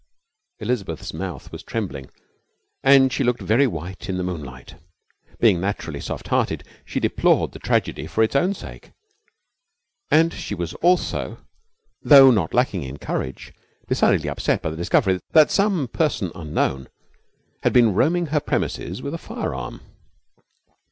Elizabeth's 0.57 1.13
mouth 1.13 1.51
was 1.51 1.61
trembling, 1.61 2.09
and 2.81 3.13
she 3.13 3.23
looked 3.23 3.39
very 3.43 3.67
white 3.67 4.09
in 4.09 4.17
the 4.17 4.23
moonlight. 4.23 4.73
Being 5.39 5.61
naturally 5.61 5.99
soft 6.01 6.29
hearted, 6.29 6.63
she 6.83 6.99
deplored 6.99 7.51
the 7.51 7.59
tragedy 7.59 8.07
for 8.07 8.23
its 8.23 8.35
own 8.35 8.55
sake; 8.55 8.93
and 10.09 10.33
she 10.33 10.55
was 10.55 10.73
also, 10.81 11.37
though 12.01 12.31
not 12.31 12.51
lacking 12.51 12.81
in 12.81 12.97
courage, 12.97 13.53
decidedly 13.87 14.27
upset 14.27 14.63
by 14.63 14.71
the 14.71 14.75
discovery 14.75 15.19
that 15.33 15.51
some 15.51 15.87
person 15.87 16.31
unknown 16.33 16.87
had 17.61 17.71
been 17.71 17.93
roaming 17.93 18.25
her 18.33 18.39
premises 18.39 19.03
with 19.03 19.13
a 19.13 19.19
firearm. 19.19 19.81